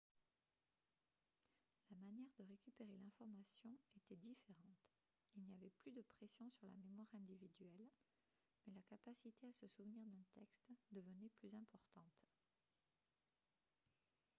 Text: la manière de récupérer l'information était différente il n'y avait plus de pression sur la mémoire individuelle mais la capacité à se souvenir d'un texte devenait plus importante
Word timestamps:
la 1.91 1.97
manière 1.99 2.31
de 2.39 2.43
récupérer 2.45 2.97
l'information 3.03 3.69
était 3.95 4.15
différente 4.15 4.79
il 5.35 5.43
n'y 5.43 5.53
avait 5.53 5.69
plus 5.77 5.91
de 5.91 6.01
pression 6.17 6.49
sur 6.57 6.67
la 6.69 6.75
mémoire 6.77 7.13
individuelle 7.13 7.85
mais 8.65 8.73
la 8.73 8.81
capacité 8.89 9.47
à 9.49 9.53
se 9.53 9.67
souvenir 9.67 10.01
d'un 10.07 10.25
texte 10.41 10.65
devenait 10.91 11.29
plus 11.39 11.53
importante 11.53 12.15